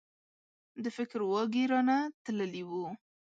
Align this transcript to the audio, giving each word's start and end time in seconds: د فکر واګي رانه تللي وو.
د 0.83 0.85
فکر 0.97 1.19
واګي 1.31 1.63
رانه 1.71 1.97
تللي 2.23 2.63
وو. 2.69 2.85